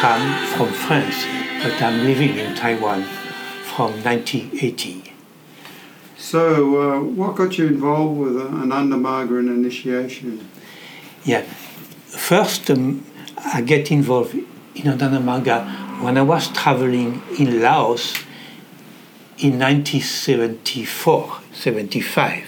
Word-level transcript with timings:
come 0.00 0.46
from 0.54 0.68
France, 0.68 1.24
but 1.62 1.80
I'm 1.80 2.04
living 2.04 2.36
in 2.36 2.54
Taiwan 2.54 3.02
from 3.64 3.92
1980. 4.04 5.14
So, 6.18 6.42
uh, 6.82 7.00
what 7.00 7.36
got 7.36 7.56
you 7.56 7.68
involved 7.68 8.20
with 8.20 8.36
an 8.36 8.72
Ananda 8.72 8.96
Marga 8.96 9.38
initiation? 9.38 10.50
Yeah, 11.24 11.42
first 12.08 12.70
um, 12.70 13.06
I 13.38 13.62
get 13.62 13.90
involved 13.90 14.34
in 14.74 14.86
Ananda 14.86 15.18
Marga 15.18 15.64
when 16.02 16.18
I 16.18 16.22
was 16.22 16.48
traveling 16.48 17.22
in 17.38 17.62
Laos 17.62 18.16
in 19.38 19.58
1974, 19.58 21.38
75. 21.52 22.44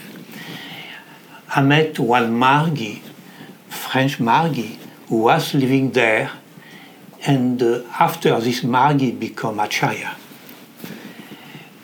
I 1.55 1.61
met 1.63 1.97
one 1.97 2.31
Margi, 2.39 3.01
French 3.69 4.19
Margi, 4.19 4.77
who 5.07 5.23
was 5.23 5.55
living 5.55 5.91
there, 5.91 6.31
and 7.25 7.61
uh, 7.61 7.83
after 7.99 8.39
this 8.39 8.61
Margi 8.61 9.17
became 9.17 9.59
Acharya. 9.59 10.15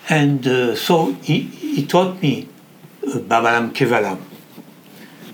And 0.07 0.45
uh, 0.47 0.75
so 0.75 1.13
he, 1.13 1.41
he 1.41 1.85
taught 1.85 2.21
me 2.21 2.47
uh, 3.07 3.19
Baba 3.19 3.51
Nam 3.51 3.73
Kevalam 3.73 4.19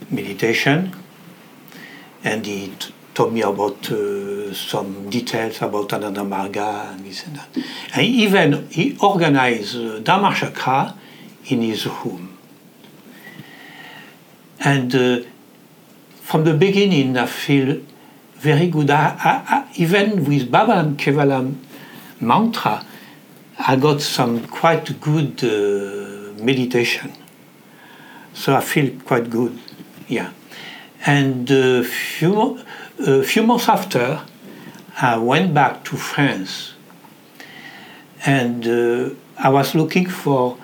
meditation, 0.10 0.94
and 2.24 2.46
he 2.46 2.68
t- 2.80 2.94
told 3.14 3.34
me 3.34 3.42
about 3.42 3.92
uh, 3.92 4.54
some 4.54 5.10
details 5.10 5.62
about 5.62 5.92
Ananda 5.94 6.22
Marga 6.22 6.94
and 6.94 7.06
this 7.06 7.26
and 7.26 7.36
that. 7.36 7.50
And 7.94 8.06
even 8.06 8.68
he 8.70 8.98
organized 9.02 9.76
uh, 9.76 10.00
Dharma 10.00 10.34
Chakra 10.34 10.98
in 11.48 11.62
his 11.62 11.86
room. 11.86 12.38
And 14.64 14.94
uh, 14.96 15.20
from 16.22 16.44
the 16.44 16.54
beginning, 16.54 17.18
I 17.18 17.26
feel 17.26 17.82
very 18.42 18.68
good. 18.68 18.90
I, 18.90 19.16
I, 19.24 19.72
even 19.76 20.26
with 20.26 20.50
Baba 20.50 20.76
Nam 20.76 20.98
Kevalam 20.98 21.56
mantra, 22.20 22.84
I 23.60 23.76
got 23.76 24.02
some 24.02 24.48
quite 24.48 25.00
good 25.00 25.44
uh, 25.44 26.44
meditation. 26.44 27.14
So 28.34 28.56
I 28.56 28.62
feel 28.62 29.00
quite 29.02 29.30
good, 29.30 29.60
yeah. 30.08 30.32
And 31.06 31.50
a 31.52 31.84
few, 31.84 32.60
a 33.00 33.24
few 33.24 33.44
months 33.44 33.70
after, 33.70 34.22
I 35.00 35.18
went 35.18 35.54
back 35.54 35.84
to 35.86 35.98
France 35.98 36.74
and 38.26 38.68
uh, 38.68 39.10
I 39.38 39.50
was 39.50 39.76
looking 39.76 40.08
for, 40.08 40.58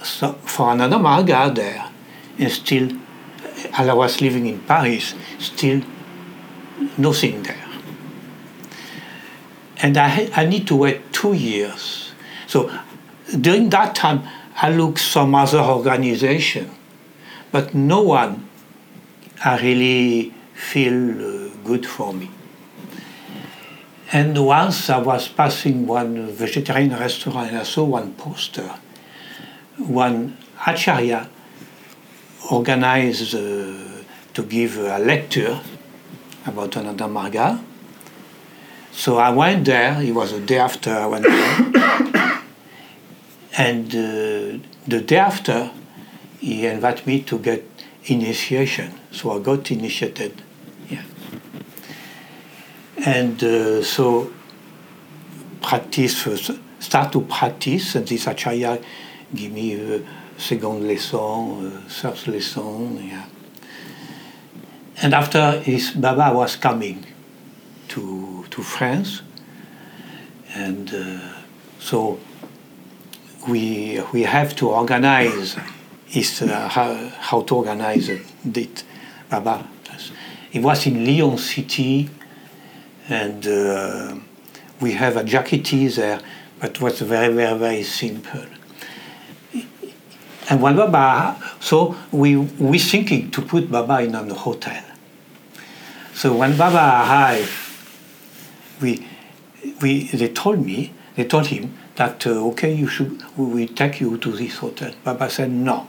for 0.00 0.72
another 0.72 0.96
Marga 0.96 1.54
there. 1.54 1.84
And 2.38 2.52
still, 2.52 2.90
I 3.72 3.92
was 3.94 4.20
living 4.20 4.46
in 4.46 4.60
Paris, 4.60 5.14
still 5.38 5.82
nothing 6.96 7.42
there. 7.42 7.64
And 9.80 9.96
I, 9.96 10.30
I 10.34 10.44
need 10.44 10.66
to 10.68 10.76
wait 10.76 11.12
two 11.12 11.34
years. 11.34 12.12
So 12.46 12.70
during 13.40 13.70
that 13.70 13.94
time, 13.94 14.22
I 14.60 14.70
looked 14.70 14.98
some 14.98 15.34
other 15.34 15.60
organization, 15.60 16.70
but 17.52 17.74
no 17.74 18.02
one 18.02 18.48
I 19.44 19.60
really 19.60 20.34
feel 20.54 20.94
uh, 20.94 21.50
good 21.64 21.86
for 21.86 22.12
me. 22.12 22.30
And 24.10 24.44
once 24.44 24.90
I 24.90 24.98
was 24.98 25.28
passing 25.28 25.86
one 25.86 26.28
vegetarian 26.32 26.90
restaurant 26.90 27.50
and 27.50 27.58
I 27.58 27.62
saw 27.62 27.84
one 27.84 28.14
poster, 28.14 28.74
one 29.76 30.36
acharya 30.66 31.28
organized 32.50 33.34
uh, 33.34 34.02
to 34.34 34.42
give 34.42 34.78
a 34.78 34.98
lecture 34.98 35.60
about 36.48 36.76
Ananda 36.76 37.04
Marga. 37.04 37.62
So 38.92 39.18
I 39.18 39.30
went 39.30 39.64
there, 39.66 40.02
it 40.02 40.12
was 40.12 40.32
the 40.32 40.40
day 40.40 40.58
after 40.58 40.90
I 40.90 41.06
went 41.06 41.24
there. 41.24 42.42
and 43.58 43.86
uh, 43.94 44.64
the 44.86 45.00
day 45.06 45.18
after, 45.18 45.70
he 46.40 46.66
invited 46.66 47.06
me 47.06 47.20
to 47.22 47.38
get 47.38 47.64
initiation. 48.06 48.92
So 49.12 49.30
I 49.30 49.38
got 49.40 49.70
initiated. 49.70 50.42
Yeah. 50.88 51.02
And 53.04 53.42
uh, 53.44 53.82
so 53.82 54.32
practice, 55.62 56.26
uh, 56.26 56.56
start 56.80 57.12
to 57.12 57.20
practice, 57.22 57.94
and 57.94 58.06
this 58.06 58.26
acharya 58.26 58.80
give 59.34 59.52
me 59.52 59.74
a 59.74 60.02
second 60.38 60.86
lesson, 60.86 61.82
third 61.88 62.26
lesson, 62.28 63.06
yeah. 63.06 63.26
And 65.00 65.14
after 65.14 65.60
his 65.60 65.92
Baba 65.92 66.36
was 66.36 66.56
coming 66.56 67.06
to, 67.88 68.44
to 68.50 68.62
France, 68.62 69.22
and 70.54 70.92
uh, 70.92 71.20
so 71.78 72.18
we, 73.48 74.00
we 74.12 74.22
have 74.22 74.56
to 74.56 74.70
organize 74.70 75.56
is 76.14 76.42
uh, 76.42 76.68
how, 76.68 76.94
how 77.20 77.42
to 77.42 77.56
organize 77.56 78.08
it. 78.08 78.84
Baba. 79.30 79.68
It 80.52 80.62
was 80.62 80.86
in 80.86 81.04
Lyon 81.04 81.36
City, 81.36 82.08
and 83.08 83.46
uh, 83.46 84.14
we 84.80 84.92
have 84.92 85.16
a 85.16 85.22
jagrti 85.22 85.94
there, 85.94 86.20
but 86.58 86.70
it 86.70 86.80
was 86.80 87.00
very, 87.00 87.32
very, 87.34 87.58
very 87.58 87.82
simple. 87.82 88.46
And 90.50 90.62
when 90.62 90.76
Baba, 90.76 91.36
so 91.60 91.94
we 92.10 92.36
we 92.36 92.78
thinking 92.78 93.30
to 93.32 93.42
put 93.42 93.70
Baba 93.70 94.00
in 94.00 94.14
a 94.14 94.34
hotel. 94.34 94.82
So 96.18 96.34
when 96.34 96.56
Baba 96.56 97.06
arrived, 97.06 97.48
we 98.82 99.06
we 99.80 100.08
they 100.08 100.30
told 100.30 100.66
me 100.66 100.92
they 101.14 101.24
told 101.24 101.46
him 101.46 101.78
that 101.94 102.26
uh, 102.26 102.48
okay 102.48 102.74
you 102.74 102.88
should 102.88 103.22
we 103.36 103.68
take 103.68 104.00
you 104.00 104.18
to 104.18 104.32
this 104.32 104.56
hotel. 104.56 104.92
Baba 105.04 105.30
said 105.30 105.52
no. 105.52 105.86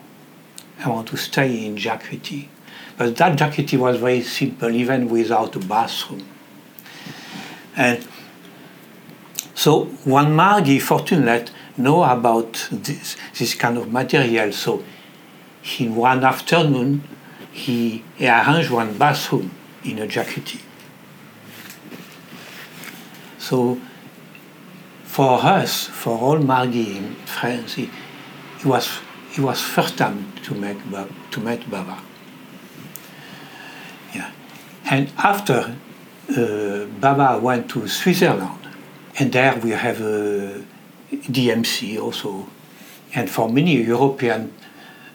I 0.85 0.89
want 0.89 1.07
to 1.07 1.17
stay 1.17 1.65
in 1.65 1.77
Jagrti. 1.77 2.47
But 2.95 3.15
that 3.15 3.39
Jagrti 3.39 3.79
was 3.79 3.97
very 3.97 4.21
simple, 4.21 4.69
even 4.69 5.09
without 5.09 5.55
a 5.55 5.59
bathroom. 5.59 6.23
And 7.75 8.07
so 9.55 9.85
one 10.05 10.37
Margi, 10.37 10.79
fortunate, 10.79 11.49
know 11.75 12.03
about 12.03 12.67
this, 12.71 13.17
this 13.35 13.55
kind 13.55 13.79
of 13.79 13.91
material. 13.91 14.51
So 14.51 14.83
in 15.79 15.95
one 15.95 16.23
afternoon, 16.23 17.03
he, 17.51 18.03
he 18.15 18.27
arranged 18.27 18.69
one 18.69 18.95
bathroom 18.95 19.55
in 19.83 19.99
a 19.99 20.07
Jagrti. 20.07 20.61
So 23.37 23.79
for 25.03 25.43
us, 25.43 25.87
for 25.87 26.17
all 26.17 26.37
Margi 26.37 26.97
in 26.97 27.15
France, 27.25 27.77
it, 27.77 27.89
it 28.59 28.65
was 28.65 28.99
it 29.35 29.39
was 29.39 29.61
first 29.61 29.97
time 29.97 30.33
to 30.43 30.53
make 30.53 30.77
to 31.31 31.39
meet 31.39 31.69
Baba. 31.69 31.99
Yeah, 34.13 34.31
and 34.89 35.11
after 35.17 35.75
uh, 36.29 36.85
Baba 36.99 37.39
went 37.41 37.69
to 37.71 37.87
Switzerland, 37.87 38.67
and 39.17 39.31
there 39.31 39.55
we 39.57 39.71
have 39.71 39.99
a 40.01 40.63
DMC 41.11 41.99
also, 41.99 42.47
and 43.15 43.29
for 43.29 43.49
many 43.49 43.81
European 43.81 44.53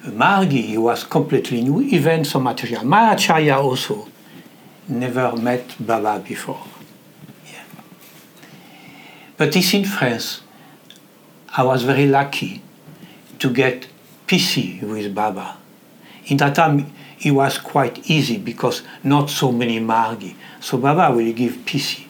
Margi 0.06 0.72
it 0.72 0.78
was 0.78 1.04
completely 1.04 1.62
new, 1.62 1.80
even 1.80 2.24
some 2.24 2.42
material. 2.42 2.82
Mahacharya 2.82 3.56
also 3.56 4.08
never 4.88 5.36
met 5.36 5.74
Baba 5.78 6.22
before. 6.26 6.62
Yeah. 7.46 7.64
But 9.36 9.52
this 9.52 9.74
in 9.74 9.84
France, 9.84 10.42
I 11.56 11.62
was 11.62 11.82
very 11.82 12.06
lucky 12.06 12.62
to 13.38 13.50
get 13.50 13.86
PC 14.26 14.82
with 14.82 15.14
Baba. 15.14 15.56
In 16.26 16.36
that 16.38 16.54
time, 16.54 16.92
it 17.20 17.30
was 17.30 17.58
quite 17.58 18.10
easy 18.10 18.38
because 18.38 18.82
not 19.02 19.30
so 19.30 19.52
many 19.52 19.80
Margi. 19.80 20.34
So 20.60 20.78
Baba 20.78 21.14
will 21.14 21.32
give 21.32 21.52
PC 21.64 22.06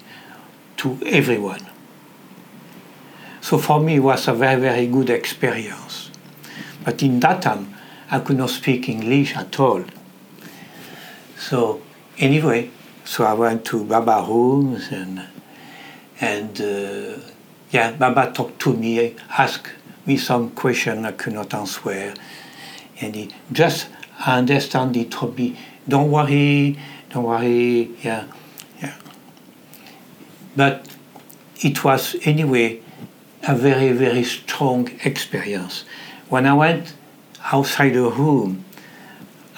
to 0.79 0.99
everyone. 1.07 1.67
So 3.41 3.59
for 3.59 3.79
me, 3.81 3.97
it 3.97 4.01
was 4.01 4.27
a 4.29 4.33
very, 4.33 4.61
very 4.61 4.87
good 4.87 5.11
experience. 5.11 6.11
But 6.85 7.03
in 7.03 7.21
that 7.21 7.43
time, 7.43 7.75
I 8.11 8.21
could 8.21 8.37
not 8.37 8.51
speak 8.51 8.89
English 8.89 9.37
at 9.37 9.59
all. 9.61 9.85
So 11.37 11.83
anyway, 12.19 12.71
so 13.05 13.25
I 13.25 13.35
went 13.35 13.65
to 13.67 13.85
Baba 13.85 14.25
rooms 14.29 14.89
and 14.91 15.23
and 16.21 16.61
uh, 16.61 17.19
yeah, 17.71 17.93
Baba 17.93 18.33
talked 18.33 18.61
to 18.63 18.73
me, 18.73 19.17
asked 19.37 19.73
me 20.07 20.17
some 20.17 20.51
question 20.51 21.05
I 21.05 21.13
could 21.13 21.33
not 21.33 21.53
answer. 21.55 22.15
And 23.01 23.15
he 23.15 23.31
just 23.53 23.89
understand 24.25 24.97
it 24.97 25.11
told 25.11 25.37
me, 25.37 25.59
don't 25.89 26.11
worry, 26.11 26.79
don't 27.11 27.25
worry, 27.25 27.91
yeah, 28.03 28.27
yeah. 28.81 28.95
But 30.57 30.87
it 31.59 31.83
was 31.83 32.17
anyway 32.23 32.81
a 33.43 33.55
very, 33.55 33.93
very 33.93 34.25
strong 34.25 34.91
experience. 35.05 35.85
When 36.29 36.47
I 36.47 36.55
went 36.55 36.95
outside 37.53 37.95
the 37.95 38.09
room, 38.09 38.65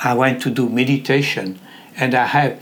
I 0.02 0.14
went 0.14 0.42
to 0.42 0.50
do 0.50 0.68
meditation 0.68 1.60
and 1.96 2.14
I 2.14 2.26
had 2.26 2.60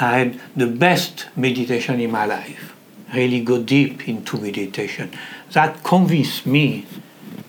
I 0.00 0.18
had 0.18 0.40
the 0.56 0.66
best 0.66 1.26
meditation 1.36 2.00
in 2.00 2.10
my 2.10 2.26
life. 2.26 2.74
really 3.14 3.40
go 3.40 3.62
deep 3.62 4.08
into 4.08 4.36
meditation. 4.38 5.10
That 5.52 5.82
convinced 5.82 6.46
me 6.46 6.86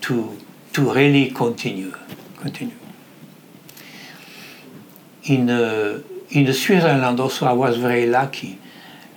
to, 0.02 0.36
to 0.74 0.92
really 0.92 1.30
continue. 1.30 1.92
continue. 2.38 2.76
In, 5.24 5.50
uh, 5.50 6.02
in 6.30 6.52
Switzerland 6.52 7.18
also 7.18 7.46
I 7.46 7.52
was 7.52 7.76
very 7.78 8.06
lucky. 8.06 8.60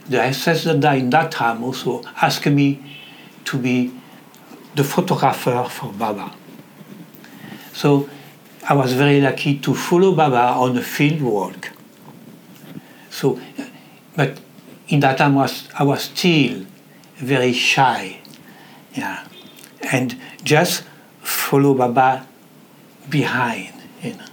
The 0.07 0.21
ancestor 0.21 0.71
in 0.71 1.09
that 1.11 1.31
time 1.31 1.63
also 1.63 2.01
asked 2.19 2.47
me 2.47 2.83
to 3.45 3.57
be 3.57 3.93
the 4.75 4.83
photographer 4.83 5.67
for 5.69 5.91
Baba. 5.93 6.33
So 7.73 8.09
I 8.67 8.73
was 8.73 8.93
very 8.93 9.21
lucky 9.21 9.59
to 9.59 9.75
follow 9.75 10.15
Baba 10.15 10.57
on 10.59 10.77
a 10.77 10.81
field 10.81 11.21
work. 11.21 11.71
So, 13.19 13.37
but 14.15 14.39
in 14.87 15.01
that 15.01 15.17
time 15.17 15.35
was 15.35 15.67
I 15.77 15.83
was 15.83 16.03
still 16.03 16.65
very 17.17 17.51
shy, 17.51 18.19
yeah, 18.93 19.27
and 19.91 20.15
just 20.41 20.83
follow 21.21 21.73
Baba 21.73 22.25
behind, 23.09 23.73
you 24.01 24.13
know, 24.13 24.25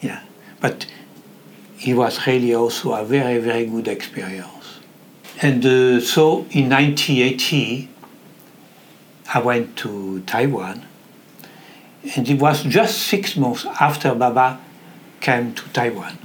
yeah. 0.00 0.22
But 0.60 0.86
it 1.84 1.94
was 1.94 2.24
really 2.24 2.54
also 2.54 2.92
a 2.92 3.04
very 3.04 3.38
very 3.38 3.66
good 3.66 3.88
experience. 3.88 4.78
And 5.42 5.66
uh, 5.66 6.00
so 6.00 6.46
in 6.52 6.70
1980, 6.70 7.88
I 9.34 9.40
went 9.40 9.74
to 9.78 10.20
Taiwan, 10.20 10.86
and 12.14 12.28
it 12.28 12.40
was 12.40 12.62
just 12.62 12.96
six 13.08 13.36
months 13.36 13.66
after 13.80 14.14
Baba 14.14 14.60
came 15.20 15.52
to 15.54 15.68
Taiwan, 15.72 16.16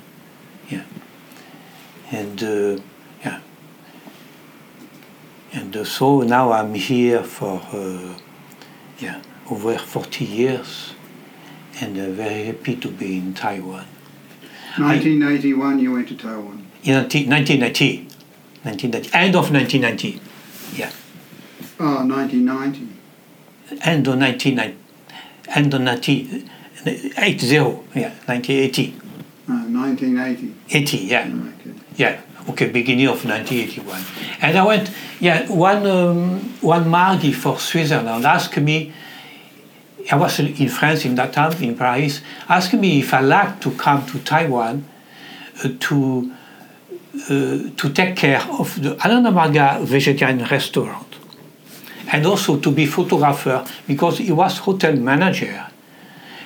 and. 2.11 2.43
Uh, 2.43 2.81
and 5.55 5.75
uh, 5.75 5.85
so 5.85 6.21
now 6.21 6.51
I'm 6.51 6.73
here 6.73 7.23
for 7.23 7.61
uh, 7.71 8.19
yeah 8.99 9.21
over 9.49 9.77
40 9.77 10.25
years, 10.25 10.93
and 11.79 11.97
uh, 11.97 12.09
very 12.11 12.45
happy 12.45 12.75
to 12.75 12.89
be 12.91 13.17
in 13.17 13.33
Taiwan. 13.33 13.85
1981, 14.77 15.77
I, 15.77 15.79
you 15.79 15.93
went 15.93 16.09
to 16.09 16.17
Taiwan. 16.17 16.67
In 16.83 16.95
1990, 16.95 18.07
1990, 18.63 19.13
end 19.13 19.35
of 19.35 19.51
1990, 19.51 20.19
yeah. 20.75 20.91
Oh, 21.79 22.05
1990. 22.05 22.87
End 23.81 24.07
of 24.07 24.19
1990, 24.19 24.77
end 25.55 25.73
of 25.73 25.81
1980, 25.81 27.49
yeah, 27.95 28.11
1980. 28.25 28.93
Uh, 29.47 29.53
1980. 29.53 30.53
80, 30.69 30.97
yeah. 30.97 31.31
Okay. 31.61 31.74
Yeah, 31.97 32.21
okay, 32.49 32.69
beginning 32.69 33.07
of 33.07 33.23
1981. 33.23 34.01
And 34.41 34.57
I 34.57 34.65
went, 34.65 34.91
yeah, 35.19 35.49
one, 35.49 35.85
um, 35.87 36.39
one 36.61 36.85
Margi 36.85 37.33
for 37.33 37.57
Switzerland 37.57 38.25
asked 38.25 38.57
me, 38.57 38.93
I 40.11 40.15
was 40.17 40.39
in 40.39 40.69
France 40.69 41.05
in 41.05 41.15
that 41.15 41.33
time, 41.33 41.51
in 41.63 41.75
Paris, 41.75 42.21
asked 42.47 42.73
me 42.73 42.99
if 42.99 43.13
I 43.13 43.21
liked 43.21 43.63
to 43.63 43.71
come 43.71 44.05
to 44.07 44.19
Taiwan 44.19 44.85
uh, 45.63 45.69
to, 45.79 46.31
uh, 47.23 47.29
to 47.75 47.89
take 47.93 48.15
care 48.15 48.41
of 48.59 48.81
the 48.81 48.99
Ananda 49.03 49.31
Marga 49.31 49.83
vegetarian 49.83 50.45
restaurant. 50.45 51.07
And 52.11 52.25
also 52.27 52.59
to 52.59 52.71
be 52.71 52.85
photographer, 52.85 53.65
because 53.87 54.19
he 54.19 54.31
was 54.31 54.59
hotel 54.59 54.95
manager, 54.95 55.65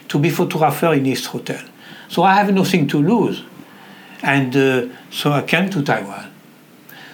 to 0.07 0.19
be 0.19 0.29
photographer 0.29 0.93
in 0.93 1.05
his 1.05 1.25
hotel. 1.25 1.61
So 2.07 2.23
I 2.23 2.35
have 2.35 2.53
nothing 2.53 2.87
to 2.87 2.97
lose. 2.97 3.43
And 4.21 4.55
uh, 4.55 4.87
so 5.11 5.31
I 5.31 5.41
came 5.43 5.69
to 5.69 5.81
Taiwan. 5.81 6.31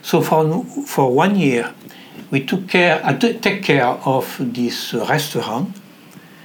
So 0.02 0.22
for, 0.22 0.64
for 0.86 1.14
one 1.14 1.36
year, 1.36 1.74
we 2.32 2.46
took 2.46 2.68
care, 2.68 3.02
I 3.04 3.14
took 3.14 3.42
take 3.42 3.64
care 3.64 3.86
of 3.86 4.38
this 4.40 4.94
restaurant, 4.94 5.76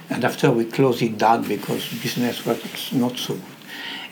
and 0.09 0.23
after 0.23 0.51
we 0.51 0.65
closed 0.65 1.01
it 1.01 1.17
down 1.17 1.47
because 1.47 1.87
business 2.01 2.45
was 2.45 2.91
not 2.93 3.17
so 3.17 3.33
good. 3.33 3.43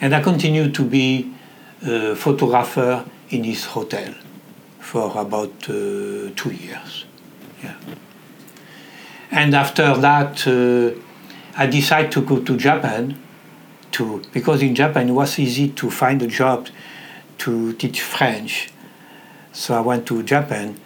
And 0.00 0.14
I 0.14 0.22
continued 0.22 0.74
to 0.76 0.84
be 0.84 1.32
a 1.82 2.14
photographer 2.14 3.04
in 3.30 3.42
this 3.42 3.64
hotel 3.64 4.14
for 4.78 5.12
about 5.18 5.52
uh, 5.68 6.30
two 6.34 6.52
years. 6.52 7.04
Yeah. 7.62 7.76
And 9.30 9.54
after 9.54 9.94
that, 9.96 10.46
uh, 10.46 10.98
I 11.56 11.66
decided 11.66 12.10
to 12.12 12.22
go 12.22 12.40
to 12.40 12.56
Japan 12.56 13.16
to 13.92 14.22
because 14.32 14.62
in 14.62 14.74
Japan 14.74 15.08
it 15.08 15.12
was 15.12 15.38
easy 15.38 15.68
to 15.70 15.90
find 15.90 16.22
a 16.22 16.26
job 16.26 16.68
to 17.38 17.72
teach 17.74 18.00
French. 18.00 18.70
So 19.52 19.74
I 19.74 19.80
went 19.80 20.06
to 20.06 20.22
Japan 20.22 20.78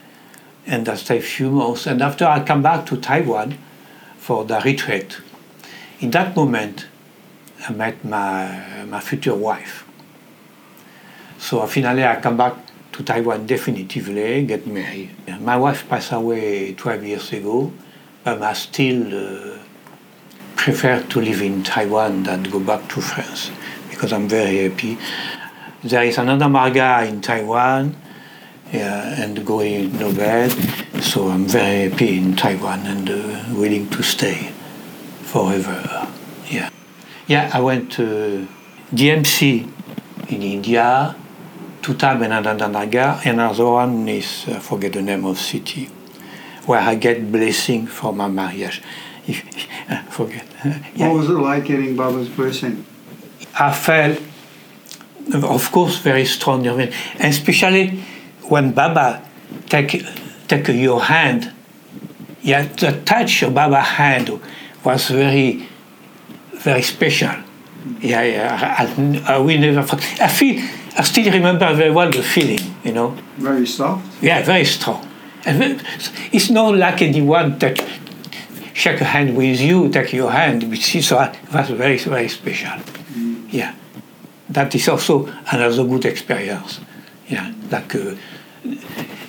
and 0.67 0.89
I 0.89 0.95
stayed 0.95 1.19
a 1.19 1.23
few 1.23 1.51
months. 1.51 1.87
And 1.87 2.01
after 2.01 2.25
I 2.25 2.41
come 2.41 2.63
back 2.63 2.87
to 2.87 2.97
Taiwan 2.97 3.59
for 4.17 4.45
the 4.45 4.61
retreat, 4.61 5.19
in 6.01 6.11
that 6.13 6.35
moment 6.35 6.87
I 7.69 7.73
met 7.73 8.05
my, 8.05 8.85
my 8.89 9.01
future 9.01 9.35
wife. 9.35 9.87
So 11.39 11.67
finally 11.67 12.05
I 12.05 12.21
come 12.21 12.37
back 12.37 12.55
to 12.93 13.03
Taiwan 13.03 13.47
definitively, 13.47 14.45
get 14.47 14.67
married. 14.67 15.11
My 15.41 15.57
wife 15.57 15.89
passed 15.89 16.13
away 16.13 16.75
12 16.75 17.05
years 17.05 17.33
ago, 17.33 17.73
but 18.23 18.41
I 18.41 18.53
still 18.53 19.09
uh, 19.09 19.59
prefer 20.57 21.03
to 21.03 21.21
live 21.21 21.43
in 21.43 21.63
Taiwan 21.63 22.25
than 22.25 22.45
go 22.45 22.61
back 22.61 22.89
to 22.91 23.01
France 23.01 23.51
because 23.91 24.13
I'm 24.13 24.29
very 24.29 24.69
happy. 24.69 24.99
There 25.83 26.03
is 26.05 26.19
another 26.19 26.47
Marga 26.47 27.07
in 27.09 27.21
Taiwan 27.21 27.97
yeah, 28.73 29.23
and 29.23 29.47
going 29.47 29.97
nowhere, 29.99 30.51
so 31.01 31.29
I'm 31.29 31.47
very 31.47 31.89
happy 31.89 32.19
in 32.19 32.35
Taiwan 32.35 32.81
and 32.87 33.09
uh, 33.09 33.45
willing 33.55 33.89
to 33.91 34.03
stay 34.03 34.51
forever. 35.23 36.09
Yeah, 36.51 36.71
yeah. 37.29 37.51
I 37.55 37.61
went 37.61 37.93
to 37.93 38.49
DMC 38.93 39.71
in 40.29 40.43
India, 40.43 41.15
two 41.83 41.95
times 41.95 42.25
in 42.25 42.31
Anandanagar, 42.33 43.25
another 43.27 43.67
one 43.67 44.09
is 44.09 44.45
I 44.49 44.59
forget 44.59 44.93
the 44.95 45.03
name 45.03 45.25
of 45.25 45.39
city, 45.39 45.87
where 46.67 46.81
I 46.81 46.95
get 46.97 47.31
blessing 47.31 47.87
for 47.87 48.13
my 48.13 48.27
marriage. 48.29 48.83
Forget. 50.11 50.47
Yeah. 50.95 51.09
What 51.09 51.17
was 51.19 51.29
it 51.29 51.33
like 51.35 51.65
getting 51.67 51.95
Baba's 51.97 52.29
blessing? 52.29 52.87
I 53.59 53.73
felt, 53.73 54.19
of 55.35 55.71
course, 55.73 55.99
very 55.99 56.25
strong, 56.25 56.67
especially 57.21 58.03
when 58.49 58.73
Baba 58.73 59.23
take 59.69 60.07
take 60.49 60.69
your 60.69 61.03
hand. 61.03 61.53
Yeah, 62.43 62.63
the 62.63 63.03
touch 63.05 63.43
of 63.43 63.55
Baba's 63.55 63.89
hand 63.99 64.41
was 64.85 65.09
very, 65.09 65.69
very 66.53 66.83
special. 66.83 67.35
Yeah, 68.01 68.23
yeah. 68.23 68.79
I, 68.79 69.35
I, 69.35 69.39
will 69.39 69.59
never. 69.59 69.83
Forget. 69.83 70.21
I 70.21 70.29
feel. 70.29 70.65
I 70.97 71.03
still 71.03 71.31
remember 71.33 71.75
very 71.75 71.91
well 71.91 72.11
the 72.11 72.23
feeling. 72.23 72.61
You 72.85 72.93
know. 72.93 73.17
Very 73.37 73.67
soft. 73.67 74.23
Yeah, 74.23 74.43
very 74.43 74.65
strong. 74.65 75.07
And 75.45 75.85
it's 76.33 76.49
not 76.49 76.75
like 76.75 77.03
anyone 77.03 77.59
that 77.59 77.79
shake 78.75 79.01
a 79.01 79.05
hand 79.05 79.37
with 79.37 79.61
you, 79.61 79.89
take 79.89 80.13
your 80.13 80.31
hand, 80.31 80.65
which 80.69 80.95
is 80.97 81.11
uh, 81.13 81.33
was 81.53 81.71
very, 81.71 81.97
very 81.97 82.29
special. 82.29 82.79
Mm. 83.15 83.47
Yeah. 83.51 83.75
That 84.51 84.75
is 84.75 84.89
also 84.89 85.27
another 85.51 85.85
good 85.85 86.05
experience. 86.05 86.81
Yeah. 87.29 87.53
Like, 87.71 87.95
uh, 87.95 88.15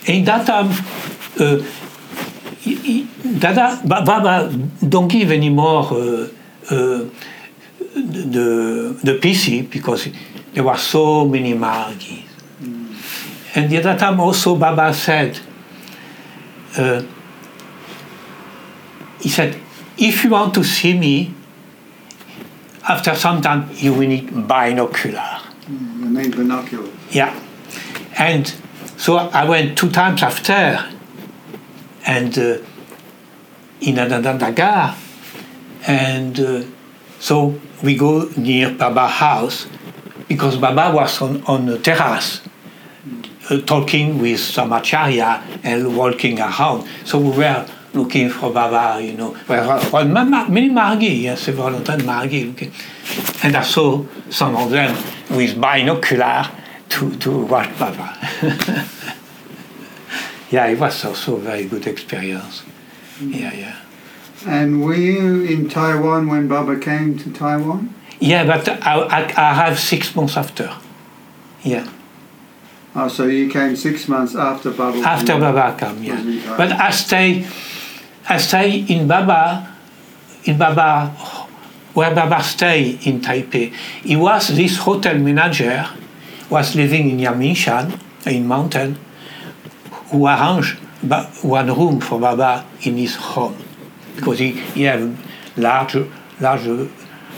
in 0.07 0.25
that 0.25 0.45
time, 0.45 0.71
uh, 1.39 1.63
Dada, 3.39 3.79
Baba 3.85 4.51
don't 4.87 5.07
give 5.07 5.31
anymore 5.31 5.83
uh, 5.91 6.27
uh, 6.71 7.05
the, 7.95 8.97
the 9.03 9.19
PC 9.21 9.69
because 9.69 10.07
there 10.53 10.63
were 10.63 10.77
so 10.77 11.25
many 11.25 11.53
Margis. 11.53 12.23
Mm. 12.61 13.55
And 13.55 13.73
at 13.73 13.83
that 13.83 13.99
time 13.99 14.19
also 14.19 14.55
Baba 14.55 14.93
said, 14.93 15.39
uh, 16.77 17.03
he 19.19 19.29
said, 19.29 19.59
if 19.97 20.23
you 20.23 20.31
want 20.31 20.53
to 20.55 20.63
see 20.63 20.97
me, 20.97 21.33
after 22.87 23.15
some 23.15 23.41
time 23.41 23.69
you 23.73 23.93
will 23.93 24.07
need 24.07 24.47
binocular. 24.47 25.41
Mm, 25.67 25.99
you 25.99 26.09
need 26.09 26.35
binoculars. 26.35 26.93
Yeah. 27.11 27.39
And 28.17 28.53
so 28.97 29.17
I 29.17 29.47
went 29.47 29.77
two 29.77 29.89
times 29.89 30.21
after, 30.23 30.87
and 32.05 32.37
uh, 32.37 32.57
in 33.81 33.95
Anandanagar, 33.95 34.95
and 35.87 36.39
uh, 36.39 36.63
so 37.19 37.59
we 37.83 37.95
go 37.95 38.29
near 38.37 38.71
Baba's 38.71 39.11
house 39.11 39.67
because 40.27 40.57
Baba 40.57 40.95
was 40.95 41.21
on, 41.21 41.43
on 41.43 41.69
a 41.69 41.77
terrace 41.77 42.41
uh, 43.49 43.59
talking 43.61 44.19
with 44.19 44.39
some 44.39 44.71
acharya 44.73 45.43
and 45.63 45.95
walking 45.95 46.39
around. 46.39 46.87
So 47.03 47.19
we 47.19 47.37
were 47.37 47.67
looking 47.95 48.29
for 48.29 48.51
Baba, 48.51 49.01
you 49.01 49.13
know. 49.13 49.35
Well, 49.47 50.05
many 50.49 50.69
Margi, 50.69 51.23
yes, 51.23 51.41
several 51.41 51.71
Margi 51.79 52.47
looking. 52.47 52.71
And 53.43 53.55
I 53.55 53.63
saw 53.63 54.03
some 54.29 54.55
of 54.55 54.69
them 54.69 54.95
with 55.29 55.59
binocular 55.59 56.49
to, 56.89 57.15
to 57.17 57.45
watch 57.45 57.77
Baba. 57.79 58.17
yeah, 60.51 60.67
it 60.67 60.79
was 60.79 61.05
also 61.05 61.37
a 61.37 61.39
very 61.39 61.65
good 61.65 61.87
experience. 61.87 62.63
Mm. 63.19 63.39
Yeah, 63.39 63.53
yeah. 63.53 63.81
And 64.45 64.83
were 64.83 64.95
you 64.95 65.43
in 65.43 65.69
Taiwan 65.69 66.27
when 66.27 66.47
Baba 66.47 66.77
came 66.77 67.17
to 67.19 67.31
Taiwan? 67.31 67.95
Yeah, 68.19 68.45
but 68.45 68.67
I, 68.85 68.99
I, 69.01 69.21
I 69.37 69.53
have 69.53 69.79
six 69.79 70.15
months 70.15 70.37
after. 70.37 70.71
Yeah, 71.63 71.89
Oh, 72.97 73.09
so 73.09 73.25
you 73.25 73.49
came 73.49 73.75
six 73.75 74.07
months 74.07 74.35
after 74.35 74.71
Baba. 74.71 74.97
after 74.99 75.37
Baba 75.37 75.75
came, 75.77 76.01
yeah. 76.01 76.15
was 76.15 76.25
in 76.25 76.41
Taiwan. 76.41 76.57
But 76.57 76.71
I 76.71 76.91
stay, 76.91 77.45
I 78.27 78.37
stay 78.37 78.79
in 78.87 79.07
Baba, 79.07 79.71
in 80.45 80.57
Baba, 80.57 81.07
where 81.93 82.13
Baba 82.13 82.41
stay 82.43 82.97
in 83.03 83.21
Taipei. 83.21 83.73
He 84.03 84.15
was 84.15 84.47
this 84.49 84.77
hotel 84.77 85.17
manager, 85.19 85.87
was 86.49 86.75
living 86.75 87.09
in 87.11 87.17
Yangmingshan, 87.19 87.99
in 88.25 88.47
mountain, 88.47 88.97
who 90.09 90.27
arranged 90.27 90.77
one 91.43 91.67
room 91.67 92.01
for 92.01 92.19
Baba 92.19 92.65
in 92.81 92.97
his 92.97 93.15
home, 93.15 93.55
because 94.15 94.39
he, 94.39 94.51
he 94.51 94.83
have 94.83 95.03
large, 95.57 95.95
large 96.39 96.67
uh, 96.67 96.87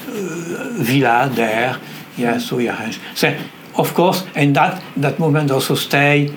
villa 0.07 1.29
there. 1.33 1.77
Yeah, 2.15 2.37
so 2.39 2.57
he 2.57 2.69
arranged. 2.69 2.99
So, 3.13 3.37
of 3.75 3.93
course, 3.93 4.25
and 4.35 4.55
that 4.55 4.81
that 4.95 5.19
moment 5.19 5.51
also 5.51 5.75
stay 5.75 6.29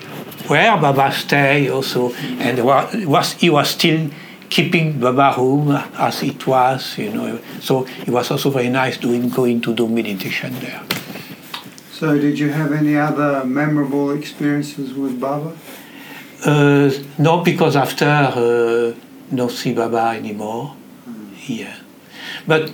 where 0.47 0.77
Baba 0.77 1.11
stay 1.11 1.69
also, 1.69 2.13
and 2.39 2.63
wa- 2.63 2.87
was 3.05 3.33
he 3.33 3.49
was 3.49 3.69
still 3.69 4.09
keeping 4.51 4.99
Baba 4.99 5.31
home 5.31 5.71
as 5.97 6.21
it 6.21 6.45
was, 6.45 6.97
you 6.97 7.11
know. 7.11 7.39
So 7.61 7.87
it 8.05 8.09
was 8.09 8.29
also 8.29 8.51
very 8.51 8.69
nice 8.69 8.97
doing 8.97 9.29
going 9.29 9.61
to 9.61 9.73
do 9.73 9.87
meditation 9.87 10.53
there. 10.59 10.83
So 11.93 12.17
did 12.17 12.37
you 12.37 12.49
have 12.49 12.73
any 12.73 12.97
other 12.97 13.45
memorable 13.45 14.11
experiences 14.11 14.93
with 14.93 15.19
Baba? 15.19 15.55
Uh, 16.45 16.91
no, 17.17 17.41
because 17.41 17.75
after 17.75 18.05
uh, 18.05 18.93
no 19.31 19.47
see 19.47 19.73
Baba 19.73 20.17
anymore. 20.17 20.75
Yeah, 21.47 21.75
but 22.45 22.71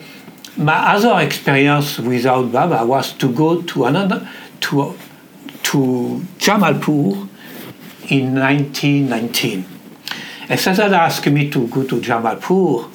my 0.58 0.96
other 0.96 1.20
experience 1.26 2.00
without 2.00 2.52
Baba 2.52 2.86
was 2.86 3.14
to 3.14 3.32
go 3.32 3.62
to 3.62 3.86
another 3.86 4.28
to 4.62 4.98
to 5.64 6.26
Jamalpur 6.40 7.28
in 8.10 8.36
1919. 8.36 9.77
And 10.50 10.60
Sazada 10.60 10.94
asked 11.00 11.28
me 11.28 11.50
to 11.50 11.68
go 11.68 11.84
to 11.84 12.00
Jamalpur 12.00 12.90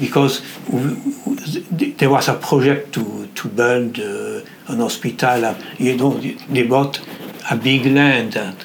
because 0.00 0.40
w- 0.66 0.96
w- 1.26 1.92
there 1.96 2.10
was 2.10 2.28
a 2.28 2.34
project 2.34 2.92
to, 2.94 3.26
to 3.34 3.48
build 3.48 3.98
uh, 4.00 4.40
an 4.68 4.78
hospital. 4.80 5.44
uh, 5.44 5.54
You 5.78 5.96
know, 5.96 6.18
they 6.50 6.64
bought 6.66 7.00
a 7.50 7.56
big 7.56 7.86
land. 7.86 8.36
And, 8.36 8.56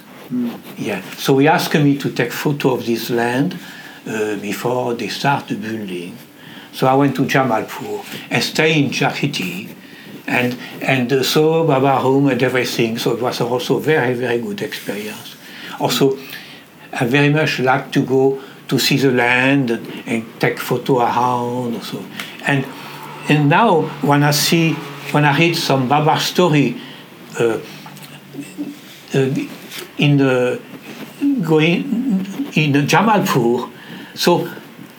Yeah, 0.78 1.02
so 1.18 1.38
he 1.40 1.48
asked 1.48 1.74
me 1.76 1.98
to 1.98 2.10
take 2.12 2.32
photo 2.32 2.74
of 2.76 2.86
this 2.86 3.10
land 3.10 3.58
uh, 4.08 4.36
before 4.38 4.94
they 4.96 5.10
start 5.10 5.48
the 5.48 5.56
building. 5.56 6.16
So 6.72 6.88
I 6.88 6.94
went 6.94 7.16
to 7.16 7.26
Jamalpur 7.26 8.06
and 8.30 8.44
stayed 8.44 8.78
in 8.86 8.92
Jagrti 8.92 9.68
and 10.28 10.56
and 10.82 11.12
uh, 11.12 11.24
saw 11.24 11.66
Baba 11.66 11.98
home 12.00 12.28
and 12.32 12.42
everything. 12.44 13.00
So 13.00 13.14
it 13.16 13.22
was 13.22 13.42
also 13.42 13.78
a 13.78 13.82
very 13.82 14.14
very 14.14 14.38
good 14.40 14.62
experience. 14.62 15.36
Also, 15.80 16.16
I 16.94 17.06
very 17.06 17.30
much 17.30 17.60
like 17.60 17.92
to 17.94 18.06
go 18.06 18.42
to 18.68 18.80
see 18.80 18.98
the 18.98 19.12
land 19.12 19.72
and, 19.72 20.04
and 20.06 20.40
take 20.40 20.60
photo 20.60 21.00
around. 21.00 21.76
Also. 21.76 22.04
And 22.46 22.66
and 23.28 23.50
now 23.50 23.82
when 24.02 24.24
I 24.24 24.32
see 24.32 24.74
when 25.12 25.26
I 25.26 25.38
read 25.38 25.56
some 25.56 25.88
Baba 25.88 26.20
story. 26.20 26.78
Uh, 27.40 27.60
uh, 29.14 29.34
in 29.98 30.18
the 30.18 30.60
going 31.44 31.84
in 32.54 32.72
the 32.72 32.82
Jamalpur, 32.82 33.70
so 34.16 34.48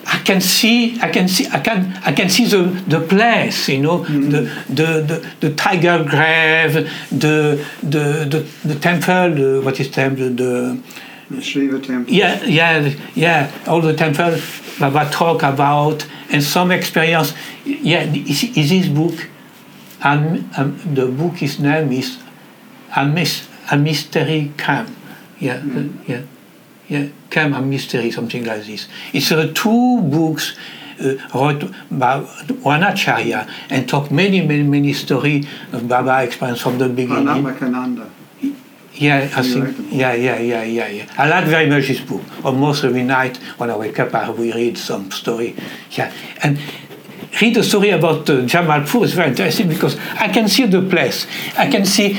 I 0.07 0.19
can 0.19 0.41
see, 0.41 1.01
I 1.01 1.09
can 1.11 1.29
see, 1.29 1.47
I 1.49 1.61
can, 1.61 1.99
I 2.05 2.13
can 2.13 2.29
see 2.29 2.47
the, 2.47 2.63
the 2.89 3.01
place, 3.01 3.69
you 3.69 3.81
know, 3.81 4.05
the, 4.05 4.51
the, 4.69 4.87
the, 5.03 5.31
the 5.41 5.55
tiger 5.55 6.05
grave, 6.05 6.75
the, 7.11 7.65
the, 7.83 8.27
the, 8.29 8.47
the 8.65 8.75
temple, 8.75 9.35
the, 9.35 9.61
what 9.65 9.79
is 9.79 9.91
temple, 9.91 10.31
the, 10.31 10.83
The 11.31 11.41
Shiva 11.41 11.79
temple. 11.79 12.13
yeah, 12.13 12.43
yeah, 12.45 12.93
yeah. 13.15 13.65
All 13.69 13.81
the 13.81 13.95
temple 13.95 14.37
Baba 14.81 15.09
talk 15.13 15.43
about 15.43 16.07
and 16.31 16.43
some 16.43 16.71
experience. 16.73 17.35
Yeah, 17.65 18.03
is, 18.13 18.45
is 18.57 18.71
this 18.71 18.89
book? 18.89 19.29
And 20.03 20.49
um, 20.57 20.81
the 20.95 21.07
book, 21.07 21.43
is 21.43 21.61
name 21.61 21.93
is 21.93 22.19
a, 22.97 23.05
mis- 23.07 23.47
a 23.71 23.77
mystery 23.77 24.53
camp. 24.57 24.89
Yeah, 25.39 25.63
uh, 25.63 25.85
yeah, 26.07 26.23
yeah. 26.89 27.09
Camp 27.29 27.55
a 27.55 27.61
mystery, 27.61 28.11
something 28.11 28.45
like 28.45 28.65
this. 28.65 28.89
It's 29.13 29.31
uh, 29.31 29.53
two 29.55 30.01
books. 30.03 30.57
Uh, 31.03 31.17
wrote 31.35 31.65
by 31.91 32.19
one 32.63 32.83
acharya 32.83 33.49
and 33.71 33.89
talk 33.89 34.11
many, 34.11 34.47
many, 34.47 34.63
many 34.63 34.93
story 34.93 35.47
of 35.73 35.89
Baba 35.89 36.23
experience 36.23 36.61
from 36.61 36.77
the 36.77 36.91
beginning. 36.91 37.25
Pranamakananda. 37.25 38.11
Yeah, 38.95 39.31
I 39.35 39.43
think. 39.43 39.65
like 39.65 39.77
the 39.77 39.83
book? 39.83 39.93
Yeah, 39.93 40.13
yeah, 40.15 40.39
yeah, 40.39 40.63
yeah, 40.63 40.89
yeah. 40.89 41.15
I 41.17 41.29
like 41.29 41.45
very 41.47 41.69
much 41.69 41.89
this 41.89 42.01
book. 42.01 42.23
Almost 42.45 42.85
every 42.85 43.03
night 43.05 43.37
when 43.59 43.71
I 43.71 43.77
wake 43.77 43.99
up, 44.01 44.15
I 44.15 44.29
will 44.31 44.53
read 44.53 44.77
some 44.77 45.11
story. 45.11 45.55
Yeah, 45.93 46.13
and 46.43 46.59
read 47.41 47.55
the 47.55 47.63
story 47.63 47.91
about 47.91 48.29
uh, 48.29 48.43
Jamalpur 48.47 49.05
is 49.05 49.15
very 49.15 49.29
interesting 49.31 49.69
because 49.69 49.97
I 50.19 50.29
can 50.29 50.49
see 50.49 50.67
the 50.67 50.83
place. 50.83 51.27
I 51.57 51.71
can 51.71 51.85
see 51.87 52.19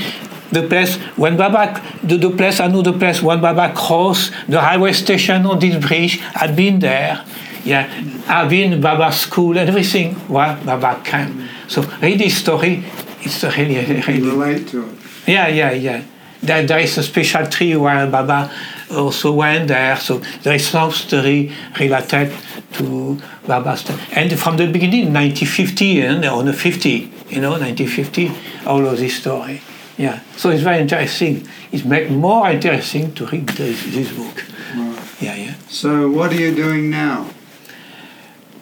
the 0.51 0.67
place 0.67 0.95
when 1.17 1.37
Baba, 1.37 1.81
the, 2.03 2.17
the 2.17 2.29
place 2.31 2.59
I 2.59 2.67
know 2.67 2.81
the 2.81 2.93
place 2.93 3.21
when 3.21 3.41
Baba 3.41 3.73
crossed 3.75 4.33
the 4.47 4.59
highway 4.61 4.93
station 4.93 5.45
on 5.45 5.59
this 5.59 5.75
bridge. 5.85 6.21
I've 6.35 6.55
been 6.55 6.79
there. 6.79 7.23
Yeah, 7.63 7.87
I've 8.27 8.49
been 8.49 8.81
Baba's 8.81 9.17
school 9.19 9.57
and 9.57 9.69
everything 9.69 10.15
while 10.27 10.55
Baba 10.65 10.99
came. 11.03 11.47
So 11.67 11.83
read 12.01 12.19
this 12.19 12.37
story. 12.37 12.83
It's 13.21 13.43
really, 13.43 13.75
You 13.75 14.01
really 14.01 14.21
relate 14.21 14.67
to 14.69 14.83
it. 14.89 14.97
yeah, 15.27 15.47
yeah, 15.47 15.71
yeah. 15.71 16.03
There, 16.43 16.65
there 16.65 16.79
is 16.79 16.98
a 16.98 17.03
special 17.03 17.45
tree 17.48 17.75
where 17.75 18.07
Baba 18.07 18.51
also 18.91 19.31
went 19.31 19.67
there, 19.67 19.95
so 19.98 20.17
there 20.43 20.55
is 20.55 20.67
some 20.67 20.91
story 20.91 21.51
related 21.79 22.33
to 22.74 23.21
Baba's. 23.45 23.89
And 24.12 24.38
from 24.39 24.57
the 24.57 24.67
beginning, 24.67 25.13
1950 25.13 26.01
and 26.01 26.25
on 26.25 26.45
the 26.45 26.53
50, 26.53 26.89
you 27.29 27.41
know, 27.41 27.51
1950, 27.51 28.31
all 28.65 28.86
of 28.86 28.98
this 28.98 29.17
story. 29.17 29.62
Yeah, 29.98 30.19
so 30.36 30.50
it's 30.50 30.63
very 30.63 30.79
interesting. 30.79 31.48
It 31.71 31.86
makes 31.86 32.10
more 32.10 32.50
interesting 32.50 33.13
to 33.13 33.25
read 33.27 33.48
this, 33.50 33.83
this 33.93 34.12
book. 34.12 34.43
Right. 34.75 35.21
Yeah, 35.21 35.36
yeah. 35.36 35.55
So 35.69 36.10
what 36.10 36.31
are 36.31 36.36
you 36.36 36.55
doing 36.55 36.89
now? 36.89 37.29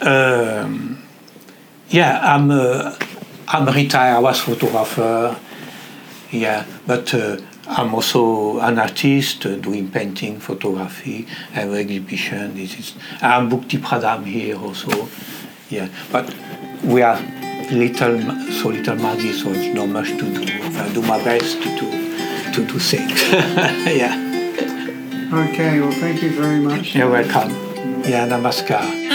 Um, 0.02 1.02
yeah, 1.90 2.20
I'm 2.22 2.52
uh, 2.52 2.96
I'm 3.48 3.66
retired. 3.68 4.16
I 4.16 4.20
was 4.20 4.40
photographer. 4.42 5.38
Yeah, 6.32 6.66
but 6.86 7.14
uh, 7.14 7.38
I'm 7.70 7.94
also 7.94 8.60
an 8.60 8.80
artist 8.80 9.46
uh, 9.46 9.56
doing 9.58 9.92
painting, 9.92 10.40
photography, 10.40 11.28
I 11.52 11.60
have 11.62 11.74
exhibition. 11.74 12.56
This 12.56 12.80
is 12.80 12.96
I'm 13.22 13.50
Bhukti 13.50 13.78
Pradhan 13.80 14.26
here 14.26 14.58
also. 14.58 15.08
Yeah, 15.70 15.88
but 16.12 16.34
we 16.84 17.04
are 17.04 17.20
little, 17.72 18.20
so 18.52 18.70
little 18.70 18.96
money, 18.96 19.32
so 19.34 19.52
it's 19.52 19.74
not 19.76 19.88
much 19.88 20.08
to 20.10 20.18
do. 20.34 20.42
I 20.80 20.92
do 20.94 21.02
my 21.04 21.24
best 21.24 21.62
to 21.62 21.70
do 21.80 21.90
to 22.54 22.66
do 22.66 22.80
things. 22.80 23.22
yeah, 23.32 24.26
Okay, 25.32 25.80
well, 25.80 25.92
thank 25.92 26.24
you 26.24 26.32
very 26.32 26.60
much. 26.60 26.96
you're 26.96 27.08
welcome. 27.12 27.52
Yeah, 28.04 28.28
namaskar. 28.28 29.09